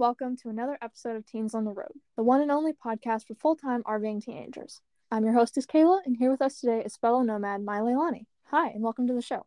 [0.00, 3.34] welcome to another episode of Teens on the Road, the one and only podcast for
[3.34, 4.80] full time RVing teenagers.
[5.10, 8.24] I'm your hostess, Kayla, and here with us today is fellow nomad, Mailelani.
[8.44, 9.44] Hi, and welcome to the show.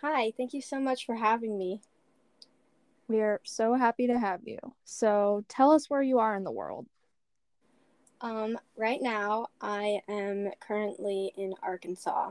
[0.00, 1.80] Hi, thank you so much for having me.
[3.08, 4.58] We are so happy to have you.
[4.84, 6.86] So tell us where you are in the world.
[8.20, 12.30] Um, right now, I am currently in Arkansas.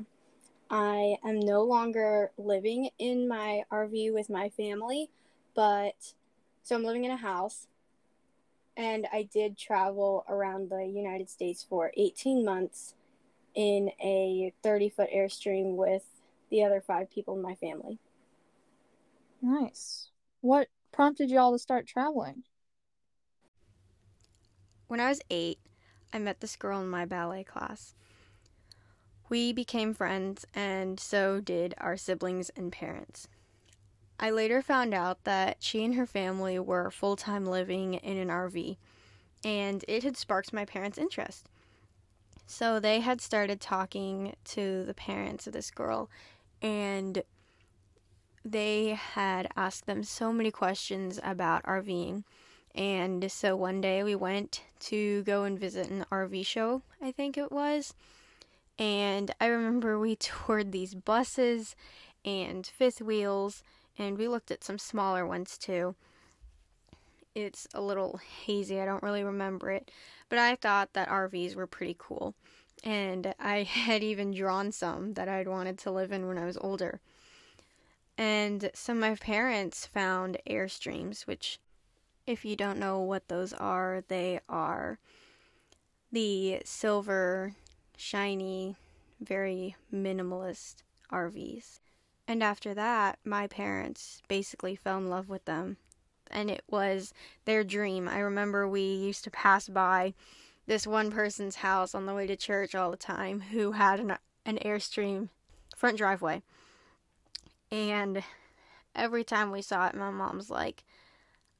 [0.69, 5.09] I am no longer living in my RV with my family,
[5.53, 6.13] but
[6.63, 7.67] so I'm living in a house.
[8.75, 12.95] And I did travel around the United States for 18 months
[13.53, 16.03] in a 30 foot Airstream with
[16.49, 17.99] the other five people in my family.
[19.41, 20.09] Nice.
[20.41, 22.43] What prompted you all to start traveling?
[24.87, 25.59] When I was eight,
[26.11, 27.93] I met this girl in my ballet class.
[29.29, 33.27] We became friends, and so did our siblings and parents.
[34.19, 38.29] I later found out that she and her family were full time living in an
[38.29, 38.77] RV,
[39.43, 41.49] and it had sparked my parents' interest.
[42.45, 46.09] So they had started talking to the parents of this girl,
[46.61, 47.23] and
[48.45, 52.23] they had asked them so many questions about RVing.
[52.75, 57.37] And so one day we went to go and visit an RV show, I think
[57.37, 57.93] it was.
[58.79, 61.75] And I remember we toured these buses
[62.25, 63.63] and fifth wheels,
[63.97, 65.95] and we looked at some smaller ones too.
[67.35, 69.89] It's a little hazy, I don't really remember it,
[70.29, 72.35] but I thought that RVs were pretty cool.
[72.83, 76.57] And I had even drawn some that I'd wanted to live in when I was
[76.57, 76.99] older.
[78.17, 81.59] And so my parents found Airstreams, which,
[82.27, 84.99] if you don't know what those are, they are
[86.11, 87.55] the silver,
[87.97, 88.75] shiny,
[89.19, 91.79] very minimalist RVs.
[92.33, 95.77] And after that, my parents basically fell in love with them.
[96.31, 97.13] And it was
[97.45, 98.09] their dream.
[98.09, 100.15] I remember we used to pass by
[100.65, 104.17] this one person's house on the way to church all the time who had an,
[104.47, 105.29] an Airstream
[105.77, 106.41] front driveway.
[107.71, 108.23] And
[108.95, 110.83] every time we saw it, my mom's like,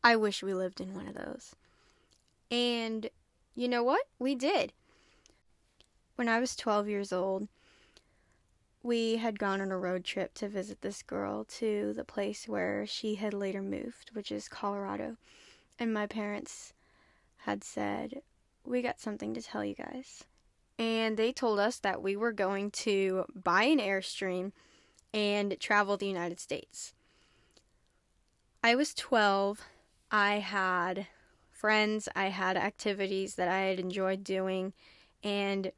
[0.03, 1.56] I wish we lived in one of those.
[2.50, 3.12] And
[3.53, 4.08] you know what?
[4.18, 4.74] We did.
[6.16, 7.47] When I was 12 years old,
[8.84, 12.86] we had gone on a road trip to visit this girl to the place where
[12.86, 15.16] she had later moved, which is Colorado.
[15.80, 16.74] And my parents
[17.38, 18.22] had said,
[18.66, 20.26] We got something to tell you guys.
[20.78, 24.52] And they told us that we were going to buy an Airstream
[25.14, 26.94] and travel the United States.
[28.62, 29.62] I was 12.
[30.12, 31.08] I had
[31.52, 34.74] friends, I had activities that I had enjoyed doing,
[35.24, 35.72] and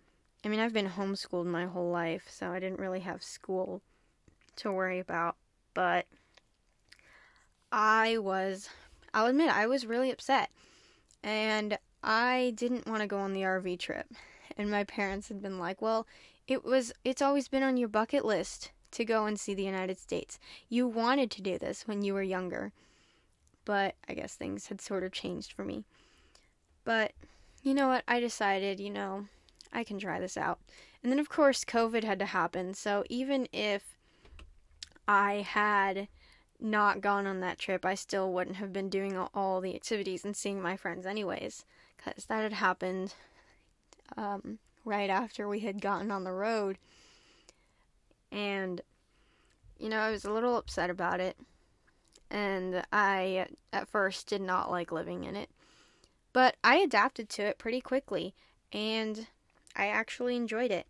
[0.45, 3.81] I mean, I've been homeschooled my whole life, so I didn't really have school
[4.57, 5.37] to worry about,
[5.73, 6.05] but
[7.71, 8.69] I was,
[9.11, 10.51] I'll admit, I was really upset.
[11.23, 14.05] And I didn't want to go on the RV trip.
[14.55, 16.05] And my parents had been like, well,
[16.47, 19.97] it was, it's always been on your bucket list to go and see the United
[19.97, 20.37] States.
[20.69, 22.71] You wanted to do this when you were younger.
[23.65, 25.85] But I guess things had sort of changed for me.
[26.83, 27.13] But
[27.63, 28.03] you know what?
[28.07, 29.25] I decided, you know,
[29.71, 30.59] I can try this out.
[31.03, 32.73] And then, of course, COVID had to happen.
[32.73, 33.97] So even if
[35.07, 36.07] I had
[36.59, 40.35] not gone on that trip, I still wouldn't have been doing all the activities and
[40.35, 41.65] seeing my friends, anyways,
[41.97, 43.13] because that had happened
[44.17, 46.77] um, right after we had gotten on the road.
[48.31, 48.81] And,
[49.77, 51.37] you know, I was a little upset about it.
[52.31, 55.49] And I, at first, did not like living in it.
[56.33, 58.33] But I adapted to it pretty quickly.
[58.73, 59.27] And
[59.75, 60.85] I actually enjoyed it.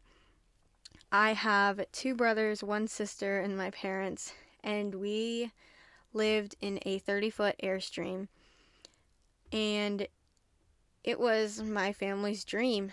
[1.12, 4.34] I have two brothers, one sister, and my parents.
[4.63, 5.51] And we
[6.13, 8.28] lived in a 30 foot Airstream.
[9.51, 10.07] And
[11.03, 12.91] it was my family's dream.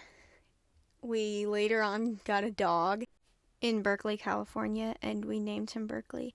[1.00, 3.04] We later on got a dog
[3.60, 6.34] in Berkeley, California, and we named him Berkeley.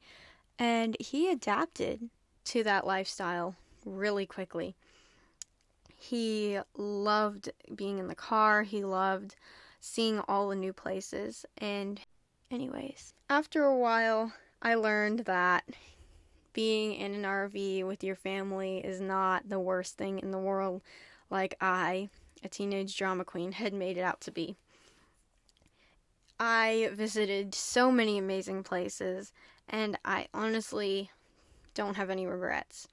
[0.57, 2.09] And he adapted
[2.45, 3.56] to that lifestyle
[3.86, 4.75] really quickly.
[5.97, 9.35] He loved being in the car, he loved
[9.81, 11.45] seeing all the new places.
[11.57, 11.99] And,
[12.51, 15.65] anyways, after a while, I learned that
[16.53, 20.81] being in an RV with your family is not the worst thing in the world,
[21.29, 22.09] like I,
[22.44, 24.55] a teenage drama queen, had made it out to be.
[26.39, 29.33] I visited so many amazing places,
[29.67, 31.11] and I honestly
[31.73, 32.88] don't have any regrets.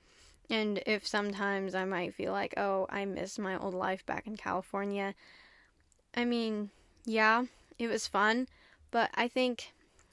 [0.51, 4.37] And if sometimes I might feel like, oh, I miss my old life back in
[4.37, 5.15] California,
[6.15, 6.71] I mean,
[7.05, 7.45] yeah,
[7.79, 8.49] it was fun,
[8.91, 9.73] but I think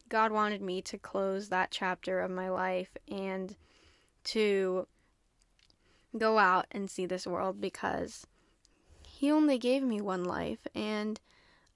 [0.10, 3.56] God wanted me to close that chapter of my life and
[4.25, 4.88] to
[6.18, 8.27] go out and see this world because
[9.04, 11.19] He only gave me one life and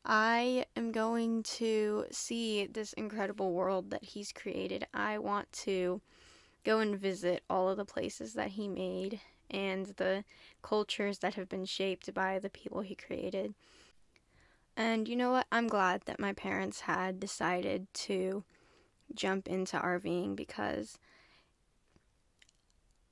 [0.04, 4.86] I am going to see this incredible world that He's created.
[4.94, 6.01] I want to
[6.65, 10.25] go and visit all of the places that He made and the
[10.62, 13.53] cultures that have been shaped by the people He created.
[14.75, 15.47] And you know what?
[15.51, 18.44] I'm glad that my parents had decided to
[19.13, 20.97] jump into RVing because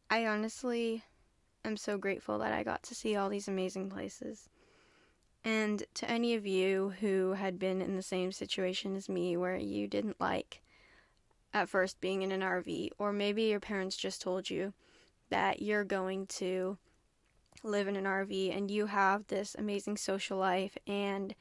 [0.09, 1.03] I honestly
[1.63, 4.49] am so grateful that I got to see all these amazing places.
[5.45, 9.57] And to any of you who had been in the same situation as me where
[9.57, 10.61] you didn't like
[11.53, 14.73] at first being in an RV, or maybe your parents just told you
[15.29, 16.77] that you're going to
[17.63, 21.35] live in an RV and you have this amazing social life and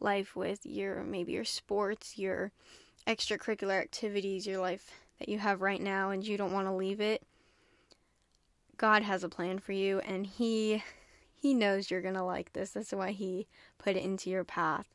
[0.00, 2.52] life with your maybe your sports, your
[3.06, 7.00] extracurricular activities, your life that you have right now and you don't want to leave
[7.00, 7.22] it.
[8.76, 10.82] God has a plan for you and he
[11.34, 12.70] he knows you're going to like this.
[12.70, 13.46] That's why he
[13.78, 14.86] put it into your path.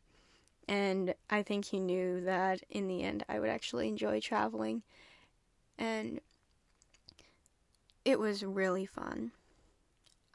[0.67, 4.83] And I think he knew that in the end I would actually enjoy traveling.
[5.77, 6.21] And
[8.05, 9.31] it was really fun.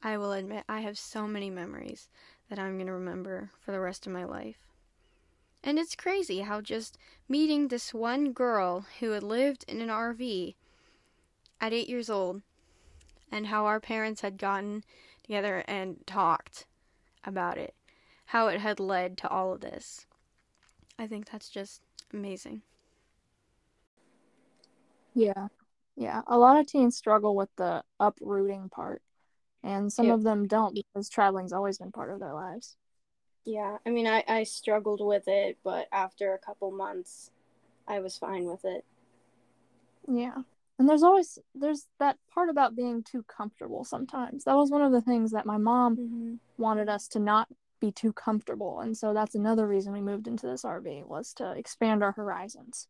[0.02, 2.08] I will admit I have so many memories
[2.48, 4.58] that I'm going to remember for the rest of my life.
[5.64, 6.96] And it's crazy how just
[7.28, 10.54] meeting this one girl who had lived in an RV
[11.60, 12.42] at eight years old,
[13.32, 14.84] and how our parents had gotten
[15.22, 16.66] together and talked
[17.24, 17.74] about it,
[18.26, 20.06] how it had led to all of this.
[20.98, 21.82] I think that's just
[22.12, 22.62] amazing.
[25.14, 25.48] Yeah.
[25.96, 26.22] Yeah.
[26.26, 29.02] A lot of teens struggle with the uprooting part,
[29.62, 30.14] and some Yeah.
[30.14, 32.76] of them don't because traveling's always been part of their lives.
[33.44, 37.30] Yeah, I mean, I, I struggled with it, but after a couple months,
[37.86, 38.84] I was fine with it.
[40.08, 40.42] Yeah.
[40.78, 44.44] And there's always there's that part about being too comfortable sometimes.
[44.44, 46.34] That was one of the things that my mom Mm-hmm.
[46.58, 47.48] wanted us to not
[47.80, 48.80] be too comfortable.
[48.80, 52.88] And so that's another reason we moved into this RV was to expand our horizons.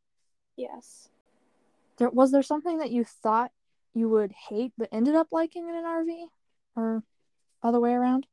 [0.57, 1.09] Yes.
[1.99, 3.53] There was there something that you thought
[3.95, 6.27] you would hate but ended up liking in an RV
[6.77, 7.03] or
[7.63, 8.27] other way around?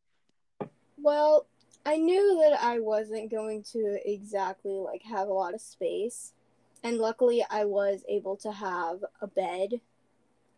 [0.98, 1.48] Well,
[1.86, 6.34] I knew that I wasn't going to exactly like have a lot of space.
[6.84, 9.82] And luckily I was able to have a bed.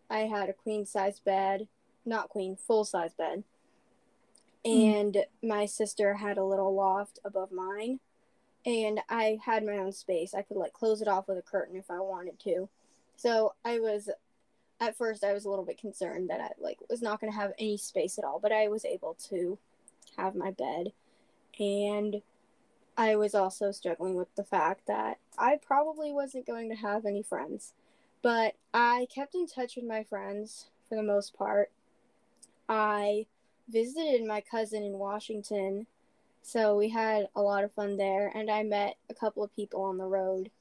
[0.09, 1.67] I had a queen size bed,
[2.05, 3.43] not queen, full size bed.
[4.65, 4.97] Mm-hmm.
[4.97, 7.99] And my sister had a little loft above mine.
[8.65, 10.33] And I had my own space.
[10.33, 12.67] I could like close it off with a curtain if I wanted to.
[13.15, 14.09] So I was
[14.81, 17.39] at first I was a little bit concerned that I like was not going to
[17.39, 19.57] have any space at all, but I was able to
[20.17, 20.91] have my bed.
[21.59, 22.21] And
[22.97, 27.23] I was also struggling with the fact that I probably wasn't going to have any
[27.23, 27.73] friends.
[28.21, 31.71] But I kept in touch with my friends for the most part.
[32.67, 33.27] I
[33.69, 35.87] visited my cousin in Washington,
[36.41, 39.81] so we had a lot of fun there, and I met a couple of people
[39.83, 40.51] on the road.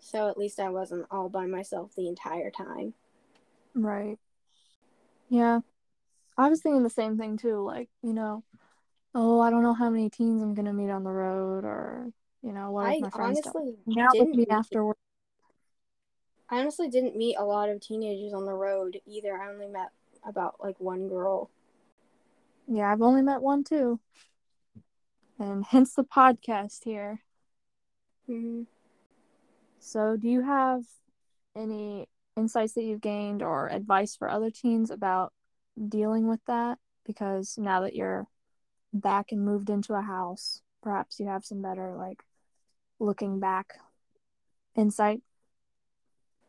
[0.00, 2.92] So at least I wasn't all by myself the entire time.
[3.74, 4.18] Right.
[5.30, 5.60] Yeah.
[6.36, 8.44] I was thinking the same thing too, like, you know,
[9.14, 12.12] oh, I don't know how many teens I'm gonna meet on the road or,
[12.42, 14.96] you know, what I if my friends don't hang out with me meet- afterward.
[16.50, 19.34] I honestly didn't meet a lot of teenagers on the road either.
[19.34, 19.90] I only met
[20.26, 21.50] about like one girl.
[22.66, 24.00] Yeah, I've only met one too.
[25.38, 27.20] And hence the podcast here.
[28.28, 28.62] Mm-hmm.
[29.80, 30.84] So, do you have
[31.54, 35.32] any insights that you've gained or advice for other teens about
[35.88, 36.78] dealing with that?
[37.04, 38.26] Because now that you're
[38.94, 42.22] back and moved into a house, perhaps you have some better, like,
[42.98, 43.74] looking back
[44.74, 45.20] insight.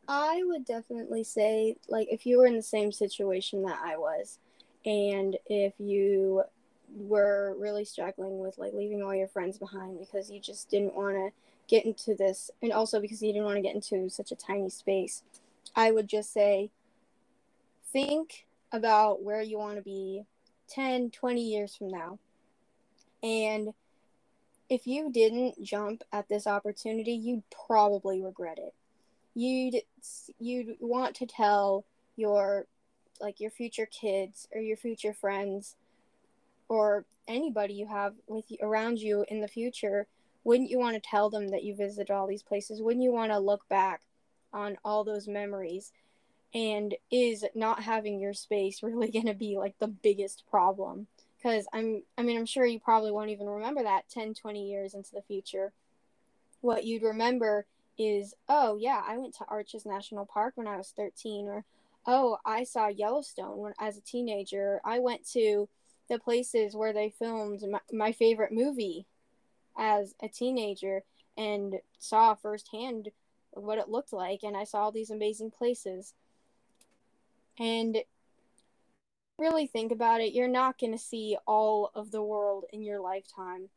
[0.08, 4.38] I would definitely say, like, if you were in the same situation that I was,
[4.84, 6.44] and if you
[6.96, 11.16] were really struggling with, like, leaving all your friends behind because you just didn't want
[11.16, 11.30] to
[11.68, 14.70] get into this, and also because you didn't want to get into such a tiny
[14.70, 15.22] space,
[15.74, 16.70] I would just say,
[17.92, 20.24] think about where you want to be
[20.68, 22.18] 10, 20 years from now.
[23.22, 23.74] And
[24.68, 28.74] if you didn't jump at this opportunity, you'd probably regret it
[29.36, 29.82] you'd
[30.40, 31.84] you'd want to tell
[32.16, 32.66] your
[33.20, 35.76] like your future kids or your future friends
[36.68, 40.06] or anybody you have with you, around you in the future
[40.42, 42.80] wouldn't you want to tell them that you visited all these places?
[42.80, 44.02] Wouldn't you want to look back
[44.52, 45.92] on all those memories?
[46.54, 51.08] And is not having your space really going to be like the biggest problem?
[51.36, 54.94] Because i'm i mean i'm sure you probably won't even remember that 10 20 years
[54.94, 55.72] into the future.
[56.60, 57.66] What you'd remember
[57.98, 61.64] is oh yeah i went to arches national park when i was 13 or
[62.06, 64.80] oh, I saw Yellowstone when as a teenager.
[64.84, 65.68] I went to
[66.08, 69.06] the places where they filmed my, my favorite movie
[69.76, 71.02] as a teenager
[71.36, 73.10] and saw firsthand
[73.50, 76.14] what it looked like and I saw all these amazing places.
[77.58, 77.98] And
[79.38, 83.00] really think about it, you're not going to see all of the world in your
[83.00, 83.68] lifetime.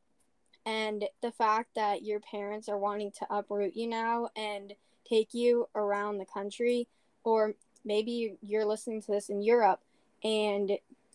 [0.66, 4.74] And the fact that your parents are wanting to uproot you now and
[5.08, 6.88] take you around the country,
[7.24, 9.82] or maybe you're listening to this in Europe
[10.24, 10.72] and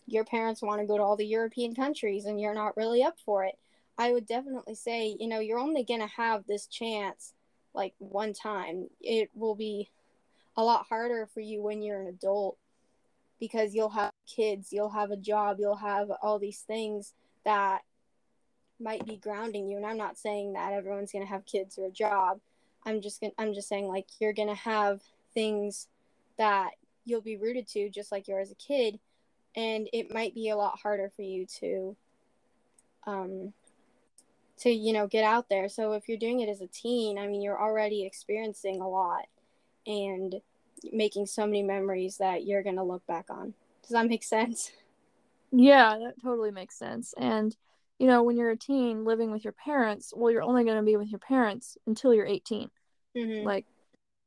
[0.07, 3.17] your parents want to go to all the European countries and you're not really up
[3.19, 3.57] for it.
[3.97, 7.33] I would definitely say, you know, you're only going to have this chance
[7.73, 8.89] like one time.
[9.01, 9.89] It will be
[10.57, 12.57] a lot harder for you when you're an adult
[13.39, 17.81] because you'll have kids, you'll have a job, you'll have all these things that
[18.79, 19.77] might be grounding you.
[19.77, 22.39] And I'm not saying that everyone's going to have kids or a job.
[22.85, 25.01] I'm just going I'm just saying like you're going to have
[25.33, 25.87] things
[26.37, 26.71] that
[27.05, 28.99] you'll be rooted to just like you're as a kid
[29.55, 31.95] and it might be a lot harder for you to
[33.07, 33.53] um
[34.57, 37.27] to you know get out there so if you're doing it as a teen i
[37.27, 39.25] mean you're already experiencing a lot
[39.85, 40.35] and
[40.91, 44.71] making so many memories that you're going to look back on does that make sense
[45.51, 47.55] yeah that totally makes sense and
[47.99, 50.83] you know when you're a teen living with your parents well you're only going to
[50.83, 52.69] be with your parents until you're 18
[53.15, 53.45] mm-hmm.
[53.45, 53.65] like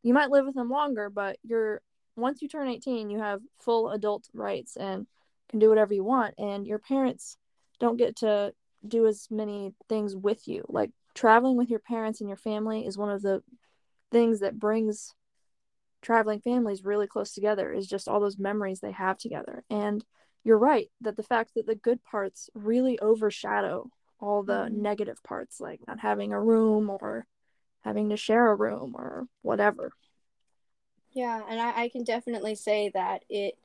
[0.02, 1.80] you might live with them longer but you're
[2.16, 5.06] once you turn 18 you have full adult rights and
[5.48, 7.36] can do whatever you want and your parents
[7.78, 8.52] don't get to
[8.86, 10.64] do as many things with you.
[10.68, 13.42] Like traveling with your parents and your family is one of the
[14.10, 15.14] things that brings
[16.00, 19.64] traveling families really close together is just all those memories they have together.
[19.68, 20.04] And
[20.48, 23.88] you're right that the fact that the good parts really overshadow
[24.18, 24.82] all the mm-hmm.
[24.82, 27.26] negative parts like not having a room or
[27.82, 29.92] having to share a room or whatever
[31.12, 33.58] yeah and I, I can definitely say that it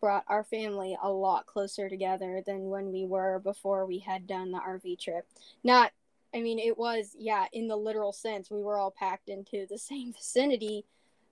[0.00, 4.50] brought our family a lot closer together than when we were before we had done
[4.50, 5.28] the RV trip.
[5.62, 5.92] Not,
[6.34, 9.78] I mean, it was, yeah, in the literal sense, we were all packed into the
[9.90, 10.84] same vicinity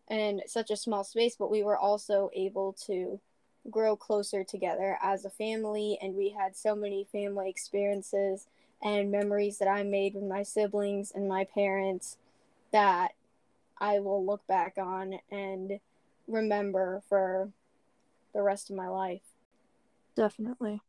[0.06, 3.20] and such a small space, but we were also able to
[3.68, 5.98] grow closer together as a family.
[6.00, 8.46] And we had so many family experiences
[8.82, 12.16] and memories that I made with my siblings and my parents
[12.72, 13.12] that
[13.78, 15.80] I will look back on and
[16.28, 17.50] remember for
[18.32, 19.22] the rest of my life.
[20.14, 20.80] Definitely.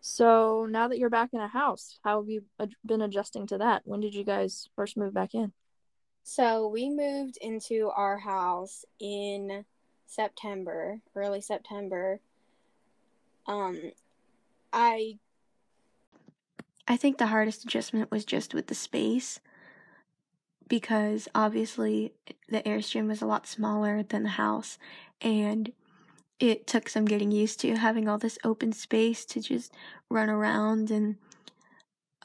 [0.00, 2.42] So now that you're back in a house, how have you
[2.84, 3.82] been adjusting to that?
[3.84, 5.52] When did you guys first move back in?
[6.24, 9.64] So we moved into our house in
[10.12, 12.20] September, early September.
[13.46, 13.92] Um,
[14.72, 15.18] I
[16.86, 19.40] I think the hardest adjustment was just with the space
[20.68, 22.12] because obviously
[22.48, 24.78] the Airstream was a lot smaller than the house
[25.20, 25.72] and
[26.38, 29.72] it took some getting used to having all this open space to just
[30.10, 31.16] run around and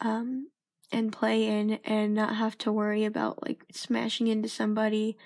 [0.01, 0.47] um
[0.91, 5.17] and play in and not have to worry about like smashing into somebody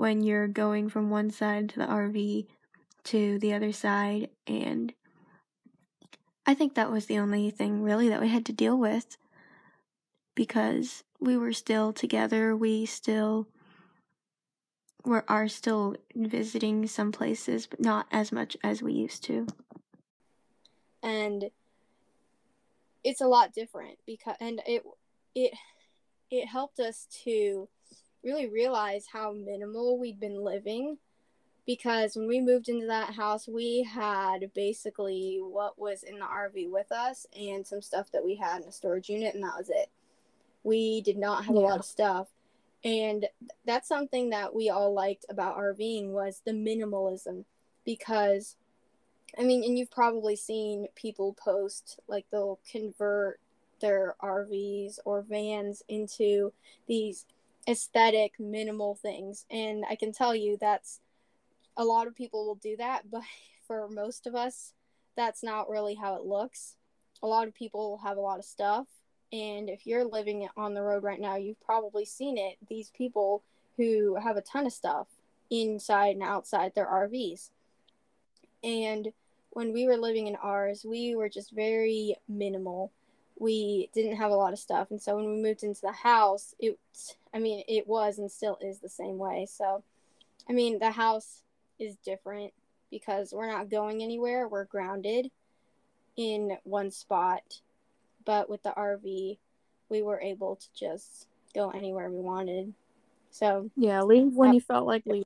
[0.00, 2.46] when you're going from one side to the RV
[3.04, 4.94] to the other side and
[6.46, 9.18] I think that was the only thing really that we had to deal with
[10.34, 12.56] because we were still together.
[12.56, 13.46] We still
[15.04, 19.46] were, are still visiting some places, but not as much as we used to.
[21.02, 21.50] And
[23.04, 24.82] it's a lot different because and it
[25.34, 25.52] it
[26.30, 27.68] it helped us to
[28.22, 30.98] really realize how minimal we'd been living
[31.66, 36.70] because when we moved into that house we had basically what was in the RV
[36.70, 39.70] with us and some stuff that we had in a storage unit and that was
[39.70, 39.88] it
[40.62, 41.60] we did not have yeah.
[41.60, 42.28] a lot of stuff
[42.84, 43.26] and
[43.66, 47.44] that's something that we all liked about rving was the minimalism
[47.84, 48.56] because
[49.38, 53.38] i mean and you've probably seen people post like they'll convert
[53.80, 56.52] their rvs or vans into
[56.86, 57.26] these
[57.70, 61.00] aesthetic minimal things and i can tell you that's
[61.76, 63.22] a lot of people will do that but
[63.66, 64.72] for most of us
[65.16, 66.76] that's not really how it looks
[67.22, 68.86] a lot of people have a lot of stuff
[69.32, 72.56] and if you're living on the road right now, you've probably seen it.
[72.68, 73.42] These people
[73.76, 75.06] who have a ton of stuff
[75.50, 77.50] inside and outside their RVs.
[78.64, 79.12] And
[79.50, 82.92] when we were living in ours, we were just very minimal.
[83.40, 84.92] We didn't have a lot of stuff.
[84.92, 86.78] And so when we moved into the house, it,
[87.34, 89.48] I mean, it was and still is the same way.
[89.50, 89.82] So,
[90.48, 91.42] I mean, the house
[91.80, 92.52] is different
[92.90, 94.46] because we're not going anywhere.
[94.46, 95.32] We're grounded
[96.16, 97.42] in one spot
[98.24, 99.38] but with the RV,
[99.88, 102.72] we were able to just go anywhere we wanted.
[103.30, 105.24] So yeah, leave when you felt like leaving.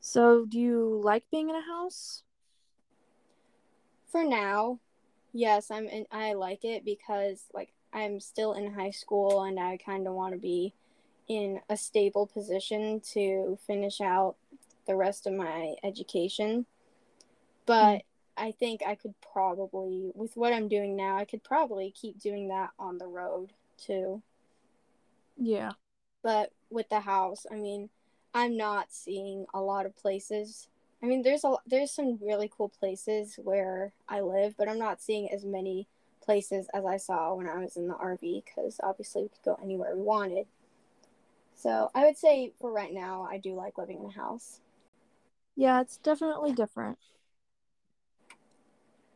[0.00, 2.22] So, do you like being in a house?
[4.08, 4.78] For now,
[5.32, 9.76] yes, I'm in, I like it because like I'm still in high school and I
[9.76, 10.74] kind of want to be
[11.28, 14.36] in a stable position to finish out
[14.86, 16.66] the rest of my education.
[17.66, 18.02] But mm.
[18.36, 22.48] I think I could probably with what I'm doing now, I could probably keep doing
[22.48, 24.22] that on the road too.
[25.36, 25.72] Yeah.
[26.22, 27.88] But with the house, I mean,
[28.34, 30.68] I'm not seeing a lot of places.
[31.02, 35.00] I mean, there's a there's some really cool places where I live, but I'm not
[35.00, 35.86] seeing as many
[36.22, 39.58] places as I saw when I was in the RV because obviously we could go
[39.62, 40.46] anywhere we wanted.
[41.54, 44.60] So I would say for right now, I do like living in a house.
[45.56, 46.98] Yeah, it's definitely different.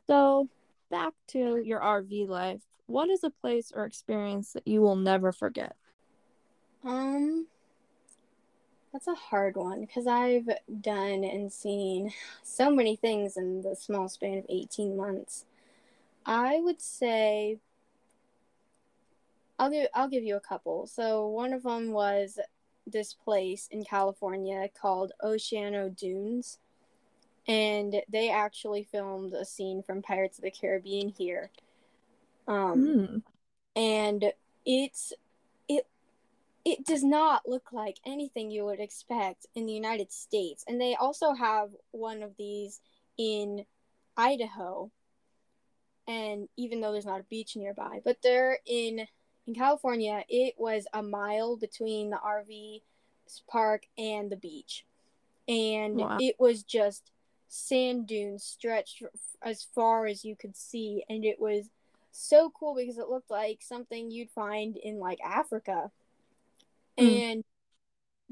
[0.07, 0.49] So
[0.91, 2.63] back to your RV life.
[2.87, 5.75] What is a place or experience that you will never forget?
[6.85, 7.47] Um,
[8.95, 10.49] that's a hard one because I've
[10.81, 12.13] done and seen
[12.45, 15.47] so many things in the small span of 18 months.
[16.25, 17.59] I would say
[19.59, 20.87] I'll give I'll give you a couple.
[20.87, 22.39] So one of them was
[22.87, 26.59] this place in California called Oceano Dunes,
[27.49, 31.51] and they actually filmed a scene from Pirates of the Caribbean here.
[32.47, 33.23] Um, mm.
[33.75, 34.33] and
[34.65, 35.13] it's
[36.65, 40.65] it does not look like anything you would expect in the United States.
[40.67, 42.81] And they also have one of these
[43.19, 43.67] in
[44.17, 44.91] Idaho.
[46.07, 49.07] And even though there's not a beach nearby, but they're in
[49.47, 52.81] in California, it was a mile between the RV
[53.47, 54.87] park and the beach.
[55.47, 56.17] And wow.
[56.19, 57.11] it was just
[57.49, 59.03] sand dunes stretched
[59.43, 61.69] as far as you could see and it was
[62.11, 65.91] so cool because it looked like something you'd find in like Africa
[66.99, 67.21] Mm.
[67.21, 67.45] And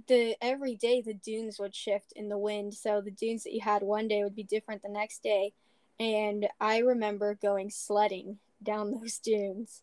[0.08, 2.74] the every day the dunes would shift in the wind.
[2.74, 5.52] So the dunes that you had one day would be different the next day.
[5.98, 9.82] And I remember going sledding down those dunes.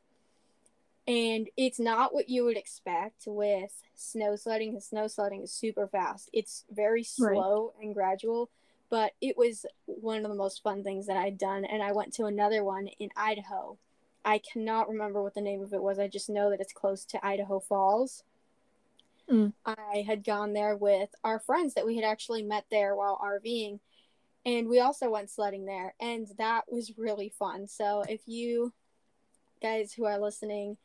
[1.07, 5.87] And it's not what you would expect with snow sledding because snow sledding is super
[5.87, 6.29] fast.
[6.33, 7.85] It's very slow right.
[7.85, 8.51] and gradual,
[8.91, 11.65] but it was one of the most fun things that I'd done.
[11.65, 13.77] And I went to another one in Idaho.
[14.23, 15.97] I cannot remember what the name of it was.
[15.97, 18.23] I just know that it's close to Idaho Falls.
[19.29, 19.53] Mm.
[19.65, 23.79] I had gone there with our friends that we had actually met there while RVing.
[24.45, 25.93] And we also went sledding there.
[25.99, 27.67] And that was really fun.
[27.67, 28.73] So if you
[29.61, 30.77] guys who are listening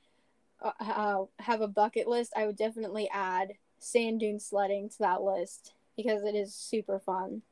[0.63, 5.23] uh, uh, have a bucket list, I would definitely add sand dune sledding to that
[5.23, 7.43] list because it is super fun.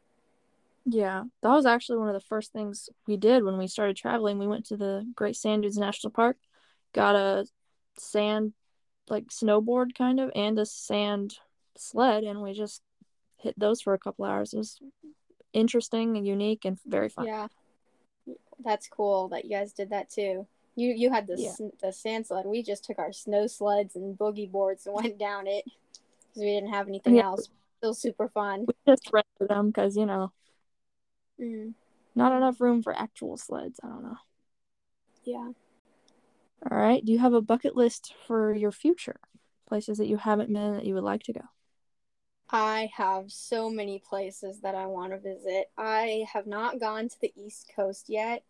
[0.84, 4.38] Yeah, that was actually one of the first things we did when we started traveling.
[4.38, 6.38] We went to the Great Sand Dunes National Park,
[6.92, 7.46] got a
[7.98, 8.52] sand
[9.12, 11.36] like snowboard kind of and a sand
[11.76, 12.82] sled and we just
[13.36, 14.54] hit those for a couple hours.
[14.54, 14.80] It was
[15.52, 17.26] interesting and unique and very fun.
[17.26, 17.48] Yeah.
[18.64, 20.46] That's cool that you guys did that too.
[20.74, 21.68] You you had the yeah.
[21.82, 22.46] the sand sled.
[22.46, 26.46] We just took our snow sleds and boogie boards and went down it because we
[26.46, 27.24] didn't have anything yeah.
[27.24, 27.50] else.
[27.78, 28.66] Still super fun.
[28.66, 30.32] We just rented them because you know,
[31.38, 31.74] mm.
[32.14, 33.78] not enough room for actual sleds.
[33.82, 34.18] I don't know.
[35.24, 35.50] Yeah.
[36.70, 37.04] All right.
[37.04, 39.18] Do you have a bucket list for your future?
[39.68, 41.40] Places that you haven't been that you would like to go?
[42.50, 45.70] I have so many places that I want to visit.
[45.78, 48.44] I have not gone to the East Coast yet.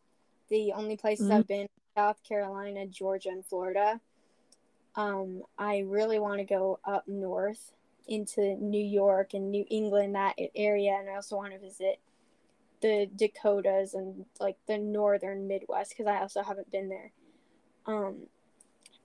[0.50, 1.36] The only places mm-hmm.
[1.36, 4.00] I've been South Carolina, Georgia, and Florida.
[4.96, 7.72] Um, I really want to go up north
[8.08, 12.00] into New York and New England, that area, and I also want to visit
[12.82, 17.12] the Dakotas and like the northern Midwest because I also haven't been there
[17.86, 18.26] um,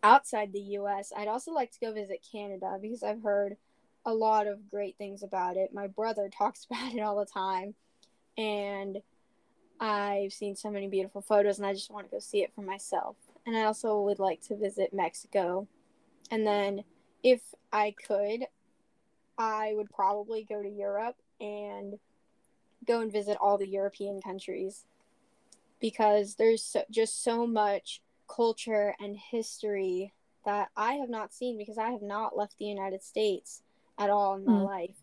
[0.03, 1.11] outside the US.
[1.15, 3.57] I'd also like to go visit Canada because I've heard
[4.05, 5.73] a lot of great things about it.
[5.73, 7.75] My brother talks about it all the time,
[8.37, 9.01] and
[9.79, 12.61] I've seen so many beautiful photos, and I just want to go see it for
[12.61, 13.15] myself.
[13.45, 15.67] And I also would like to visit Mexico.
[16.31, 16.83] And then,
[17.23, 18.45] if I could,
[19.37, 21.99] I would probably go to Europe and
[22.85, 24.85] go and visit all the European countries
[25.79, 30.13] because there's so, just so much culture and history
[30.45, 33.61] that I have not seen because I have not left the United States
[33.97, 34.65] at all in my mm.
[34.65, 34.95] life.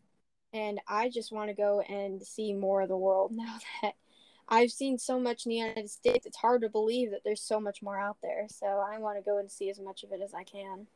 [0.52, 3.94] And I just want to go and see more of the world now that
[4.48, 6.26] I've seen so much in the United States.
[6.26, 8.46] It's hard to believe that there's so much more out there.
[8.48, 10.86] So I want to go and see as much of it as I can.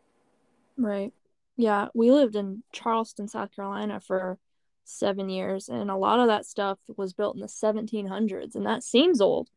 [0.76, 1.12] Right.
[1.56, 1.88] Yeah.
[1.94, 4.38] We lived in Charleston, South Carolina for
[4.84, 8.82] seven years, and a lot of that stuff was built in the 1700s, and that
[8.82, 9.50] seems old.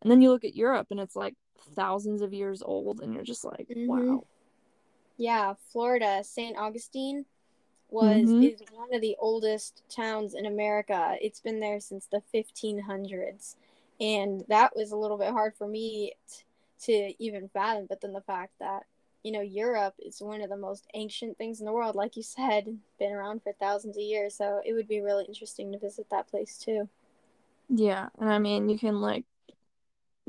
[0.00, 3.24] And then you look at Europe, and it's like thousands of years old and you're
[3.24, 3.86] just like mm-hmm.
[3.86, 4.24] wow
[5.16, 7.24] yeah florida st augustine
[7.90, 8.40] was Mhm.
[8.40, 11.16] is one of the oldest towns in America.
[11.22, 13.56] It's been there since the 1500s,
[14.00, 16.44] and that was a little bit hard for me t-
[16.80, 17.86] to even fathom.
[17.88, 18.84] But then the fact that
[19.24, 22.22] you know Europe is one of the most ancient things in the world, like you
[22.24, 24.34] said, been around for thousands of years.
[24.36, 26.88] So it would be really interesting to visit that place too.
[27.68, 29.24] Yeah, and I mean, you can like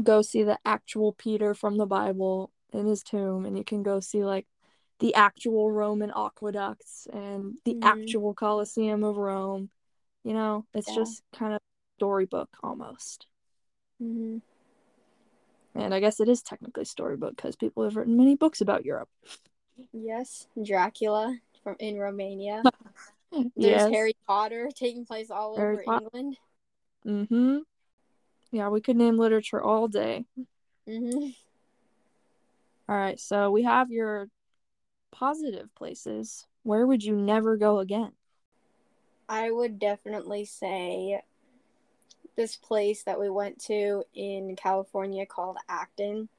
[0.01, 3.99] go see the actual Peter from the Bible in his tomb, and you can go
[3.99, 4.47] see like
[4.99, 7.83] the actual Roman aqueducts and the Mhm.
[7.83, 9.69] actual Colosseum of Rome.
[10.23, 10.95] You know, it's Yeah.
[10.95, 11.59] just kind of
[11.97, 13.27] storybook almost.
[14.01, 14.37] Mm-hmm.
[15.75, 19.09] And I guess it is technically storybook because people have written many books about Europe.
[19.93, 22.63] Yes, Dracula from in Romania.
[23.31, 23.91] There's yes.
[23.91, 26.37] Harry Potter taking place all Harry over Pot- England.
[27.05, 27.59] Mm-hmm.
[28.51, 30.25] Yeah, we could name literature all day.
[30.87, 31.29] Mm-hmm.
[32.89, 34.29] All right, so we have your
[35.11, 36.47] positive places.
[36.63, 38.11] Where would you never go again?
[39.27, 41.21] I would definitely say
[42.35, 46.29] this place that we went to in California called Acton.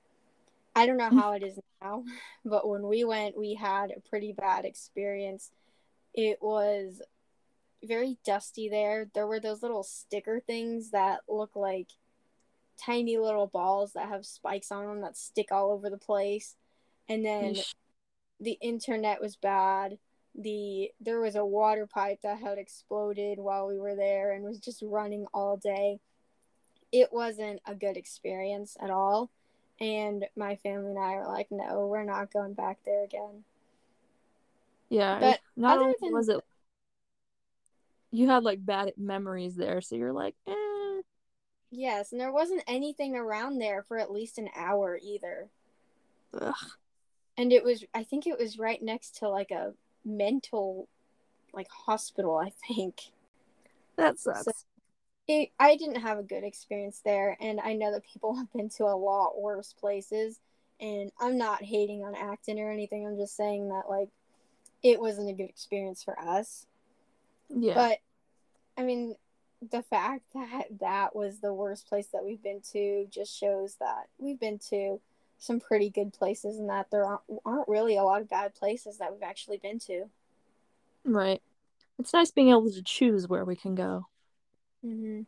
[0.75, 2.05] I don't know how it is now,
[2.44, 5.53] but when we went, we had a pretty bad experience.
[6.14, 7.01] It was
[7.85, 9.09] very dusty there.
[9.14, 11.88] There were those little sticker things that look like
[12.80, 16.56] tiny little balls that have spikes on them that stick all over the place.
[17.08, 17.56] And then
[18.40, 19.98] the internet was bad.
[20.34, 24.58] The there was a water pipe that had exploded while we were there and was
[24.58, 25.98] just running all day.
[26.92, 29.30] It wasn't a good experience at all.
[29.80, 33.44] And my family and I were like, no, we're not going back there again.
[34.88, 36.40] Yeah, But not only than- was it
[38.12, 40.69] you had like bad memories there, so you're like, eh.
[41.70, 45.48] Yes, and there wasn't anything around there for at least an hour either.
[46.35, 46.54] Ugh.
[47.37, 50.88] And it was I think it was right next to like a mental
[51.52, 53.00] like hospital, I think.
[53.96, 54.64] That sucks.
[55.28, 58.68] it, I didn't have a good experience there, and I know that people have been
[58.70, 60.40] to a lot worse places.
[60.80, 63.06] And I'm not hating on Acton or anything.
[63.06, 64.09] I'm just saying that like
[64.83, 66.66] it wasn't a good experience for us.
[67.50, 67.74] yeah.
[67.74, 67.98] But
[68.78, 69.14] I mean,
[69.70, 74.09] the fact that that was the worst place that we've been to just shows that
[74.18, 75.01] we've been to
[75.38, 78.99] some pretty good places, and that there aren't, aren't really a lot of bad places
[78.99, 80.05] that we've actually been to.
[81.05, 81.42] right.
[81.99, 84.07] It's nice being able to choose where we can go.
[84.85, 85.23] Mm-hmm.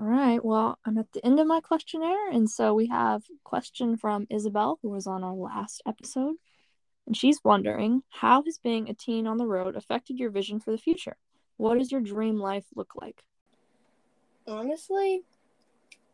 [0.00, 0.44] All right.
[0.44, 4.26] Well, I'm at the end of my questionnaire, and so we have a question from
[4.30, 6.36] Isabel, who was on our last episode,
[7.06, 10.70] and she's wondering how has being a teen on the road affected your vision for
[10.70, 11.16] the future?
[11.56, 13.22] What does your dream life look like?
[14.50, 15.22] Honestly,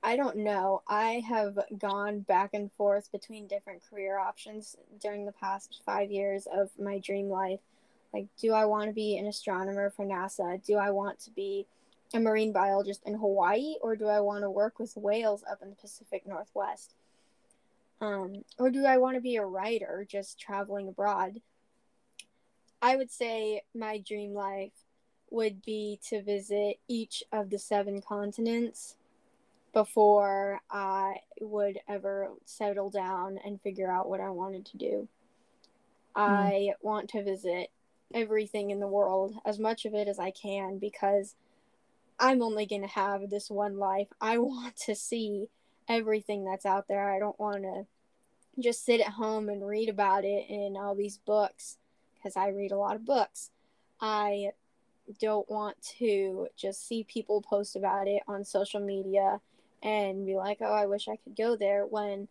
[0.02, 0.82] I don't know.
[0.86, 6.46] I have gone back and forth between different career options during the past five years
[6.46, 7.60] of my dream life.
[8.12, 10.62] Like, do I want to be an astronomer for NASA?
[10.62, 11.66] Do I want to be
[12.12, 13.76] a marine biologist in Hawaii?
[13.80, 16.94] Or do I want to work with whales up in the Pacific Northwest?
[18.02, 21.40] Um, or do I want to be a writer just traveling abroad?
[22.82, 24.72] I would say my dream life
[25.30, 28.96] would be to visit each of the seven continents
[29.72, 35.08] before I would ever settle down and figure out what I wanted to do.
[36.14, 36.22] Hmm.
[36.22, 37.70] I want to visit
[38.14, 41.34] everything in the world, as much of it as I can, because
[42.18, 44.08] I'm only going to have this one life.
[44.20, 45.48] I want to see
[45.88, 47.14] everything that's out there.
[47.14, 47.86] I don't want to
[48.58, 51.76] just sit at home and read about it in all these books,
[52.14, 53.50] because I read a lot of books.
[54.00, 54.52] I
[55.20, 59.40] don't want to just see people post about it on social media
[59.82, 62.28] and be like, oh, I wish I could go there when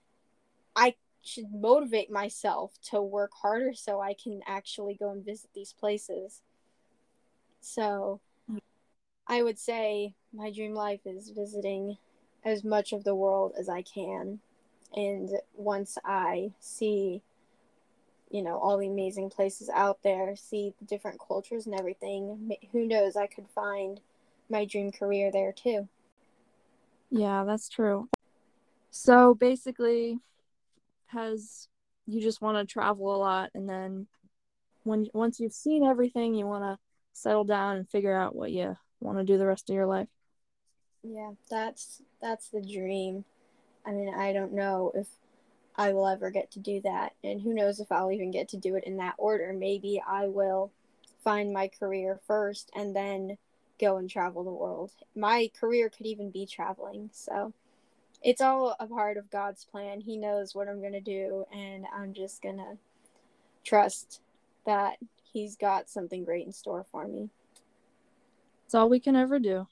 [0.75, 5.73] I should motivate myself to work harder so I can actually go and visit these
[5.73, 6.41] places.
[7.61, 8.19] So
[8.51, 8.59] mm.
[9.27, 11.97] I would say my dream life is visiting
[12.43, 14.39] as much of the world as I can.
[14.95, 17.23] And once I see,
[18.29, 22.85] you know, all the amazing places out there, see the different cultures and everything, who
[22.85, 23.99] knows, I could find
[24.49, 25.87] my dream career there too.
[27.09, 28.09] Yeah, that's true.
[28.89, 30.19] So basically,
[31.07, 31.67] has
[32.07, 34.07] you just want to travel a lot, and then
[34.83, 36.77] when once you've seen everything, you want to
[37.13, 40.07] settle down and figure out what you want to do the rest of your life.
[41.03, 43.25] Yeah, that's that's the dream.
[43.85, 45.07] I mean, I don't know if
[45.77, 48.57] I will ever get to do that, and who knows if I'll even get to
[48.57, 49.53] do it in that order.
[49.53, 50.71] Maybe I will
[51.23, 53.37] find my career first and then
[53.79, 54.91] go and travel the world.
[55.15, 57.53] My career could even be traveling, so
[58.23, 60.01] it's all a part of God's plan.
[60.01, 62.77] He knows what I'm going to do, and I'm just going to
[63.63, 64.21] trust
[64.65, 67.29] that he's got something great in store for me.
[68.65, 69.67] It's all we can ever do.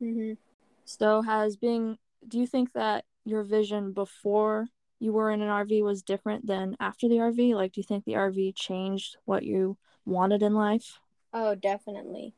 [0.00, 0.36] Mhm.
[0.84, 4.68] So, has being, do you think that your vision before
[5.02, 7.54] you were in an RV was different than after the RV?
[7.54, 11.00] Like, do you think the RV changed what you wanted in life?
[11.32, 12.34] Oh, definitely.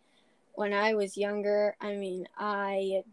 [0.55, 3.05] When I was younger, I mean, I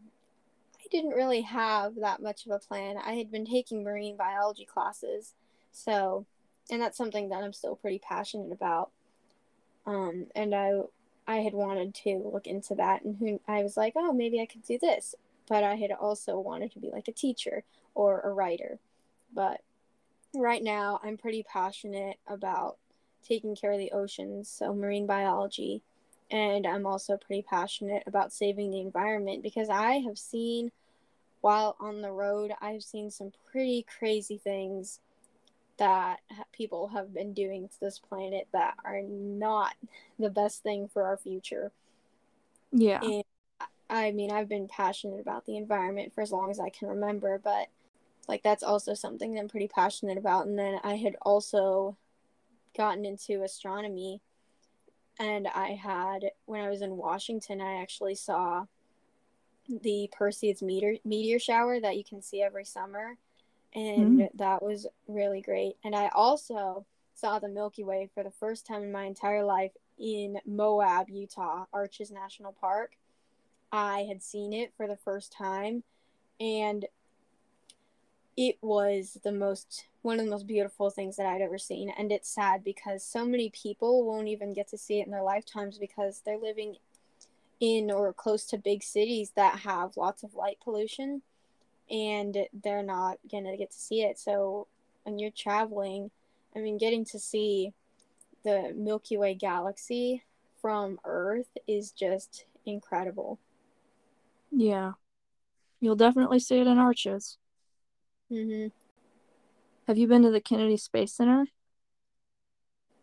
[0.80, 2.98] I didn't really have that much of a plan.
[2.98, 5.34] I had been taking marine biology classes,
[5.72, 6.26] so
[6.72, 8.92] and that's something that I'm still pretty passionate about.
[9.86, 10.82] Um, and I
[11.28, 14.46] I had wanted to look into that, and who I was like, oh, maybe I
[14.46, 15.16] could do this.
[15.48, 17.64] But I had also wanted to be like a teacher
[17.96, 18.80] or a writer.
[19.34, 19.62] But
[20.34, 22.78] right now, I'm pretty passionate about
[23.28, 25.82] taking care of the oceans, so marine biology.
[26.30, 30.72] And I'm also pretty passionate about saving the environment because I have seen,
[31.42, 35.00] while on the road, I've seen some pretty crazy things
[35.78, 36.20] that
[36.54, 39.74] people have been doing to this planet that are not
[40.20, 41.72] the best thing for our future.
[42.72, 43.02] Yeah.
[43.02, 43.24] And
[43.90, 47.42] I mean, I've been passionate about the environment for as long as I can remember,
[47.44, 47.68] but
[48.28, 50.48] like that's also something that I'm pretty passionate about.
[50.48, 51.98] And then I had also
[52.76, 54.22] gotten into astronomy
[55.20, 58.66] and I had when I was in Washington, I actually saw
[59.70, 63.18] the Perseids meteor meteor shower that you can see every summer
[63.74, 64.30] and mm.
[64.36, 65.76] that was really great.
[65.84, 69.72] And I also saw the Milky Way for the first time in my entire life
[70.00, 72.98] in Moab, Utah, Arches National Park.
[73.72, 75.84] I had seen it for the first time
[76.40, 76.86] and
[78.38, 82.12] it was the most one of the most beautiful things that I'd ever seen and
[82.12, 85.78] it's sad because so many people won't even get to see it in their lifetimes
[85.78, 86.78] because they're living
[87.60, 91.22] in or close to big cities that have lots of light pollution
[91.90, 94.18] and they're not gonna get to see it.
[94.18, 94.68] So
[95.04, 96.10] when you're traveling,
[96.56, 97.74] I mean, getting to see
[98.44, 100.24] the Milky Way galaxy
[100.62, 103.40] from Earth is just incredible.
[104.52, 104.94] Yeah,
[105.80, 107.38] you'll definitely see it in Arches.
[108.32, 108.72] Mhm.
[109.88, 111.48] Have you been to the Kennedy Space Center?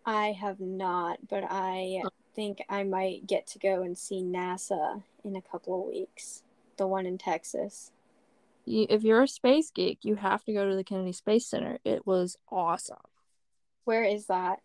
[0.07, 2.03] I have not, but I
[2.35, 6.43] think I might get to go and see NASA in a couple of weeks.
[6.79, 7.93] The one in Texas
[8.69, 11.79] you, if you're a space geek, you have to go to the Kennedy Space Center.
[11.85, 12.97] It was awesome.
[13.85, 14.61] Where is that?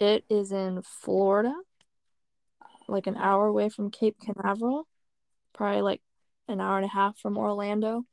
[0.00, 1.54] It is in Florida,
[2.88, 4.88] like an hour away from Cape Canaveral,
[5.52, 6.02] probably like
[6.48, 8.04] an hour and a half from Orlando.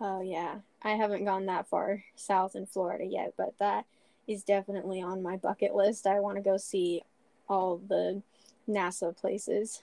[0.00, 0.56] Oh, yeah.
[0.82, 3.86] I haven't gone that far south in Florida yet, but that
[4.26, 6.06] is definitely on my bucket list.
[6.06, 7.02] I want to go see
[7.48, 8.22] all the
[8.68, 9.82] NASA places.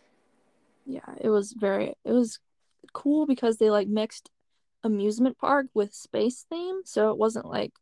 [0.85, 2.39] Yeah, it was very, it was
[2.91, 4.29] cool because they like mixed
[4.83, 6.81] amusement park with space theme.
[6.85, 7.73] So it wasn't like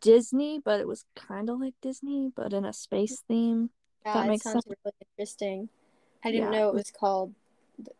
[0.00, 3.70] Disney, but it was kind of like Disney, but in a space theme.
[4.04, 4.76] Yeah, that makes sounds sense.
[4.84, 5.68] really interesting.
[6.24, 6.58] I didn't yeah.
[6.58, 7.34] know it was called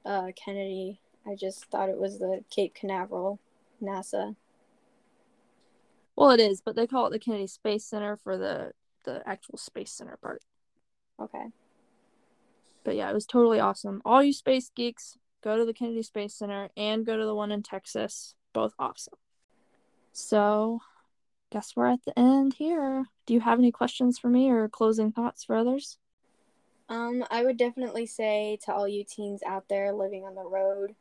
[0.05, 1.01] uh, Kennedy.
[1.27, 3.39] I just thought it was the Cape Canaveral
[3.83, 4.37] NASA.
[6.17, 8.73] Well, it is, but they call it the Kennedy Space Center for the
[9.05, 10.43] the actual space center part.
[11.21, 11.47] Okay.
[12.85, 14.03] But yeah, it was totally awesome.
[14.05, 17.53] All you space geeks, go to the Kennedy Space Center and go to the one
[17.53, 18.35] in Texas.
[18.53, 19.15] Both awesome.
[20.13, 20.81] So,
[21.51, 23.07] guess we're at the end here.
[23.27, 25.99] Do you have any questions for me or closing thoughts for others?
[26.89, 30.95] Um, I would definitely say to all you teens out there living on the road,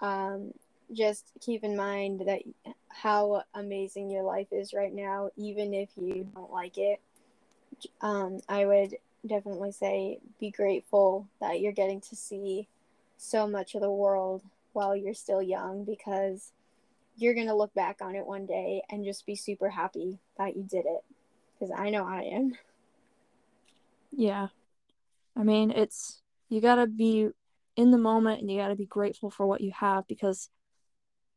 [0.00, 0.52] um,
[0.92, 2.42] just keep in mind that
[2.88, 7.00] how amazing your life is right now, even if you don't like it.
[8.00, 8.96] Um, I would
[9.26, 12.68] definitely say be grateful that you're getting to see
[13.18, 16.52] so much of the world while you're still young because
[17.16, 20.56] you're going to look back on it one day and just be super happy that
[20.56, 21.02] you did it
[21.54, 22.52] because I know I am.
[24.12, 24.48] Yeah.
[25.36, 27.28] I mean, it's you got to be
[27.76, 30.50] in the moment and you got to be grateful for what you have because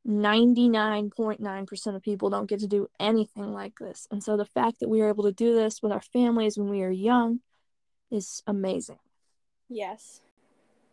[0.08, 4.08] 99.9% of people don't get to do anything like this.
[4.12, 6.70] And so the fact that we are able to do this with our families when
[6.70, 7.42] we are young
[8.10, 9.00] is amazing.
[9.68, 10.22] Yes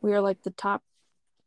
[0.06, 0.82] we are like the top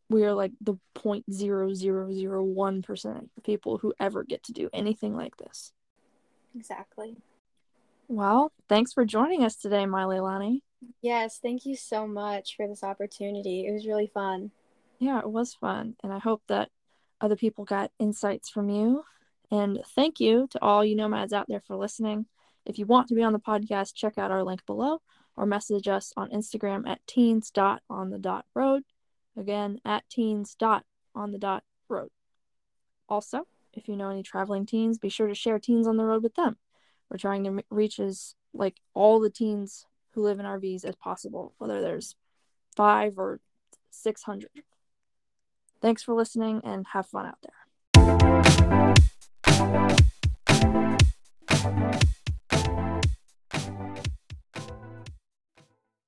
[0.10, 5.72] we are like the 0.0001% of people who ever get to do anything like this.
[6.56, 7.16] Exactly.
[8.08, 10.62] Well, thanks for joining us today, Mailelani.
[11.04, 13.68] Yes, thank you so much for this opportunity.
[13.68, 14.50] It was really fun.
[14.98, 15.96] Yeah, it was fun.
[16.02, 16.70] And I hope that
[17.22, 19.04] other people got insights from you.
[19.52, 22.26] And thank you to all you nomads out there for listening.
[22.66, 25.02] If you want to be on the podcast, check out our link below
[25.36, 28.84] or message us on Instagram at teens dot on the dot road.
[29.38, 32.10] Again, at teens dot on the dot road.
[33.08, 36.24] Also, if you know any traveling teens, be sure to share teens on the road
[36.24, 36.58] with them.
[37.10, 41.54] We're trying to reach as like all the teens who live in RVs as possible,
[41.58, 42.16] whether there's
[42.76, 43.40] five or
[43.92, 44.50] 600.
[45.82, 47.69] Thanks for listening and have fun out there.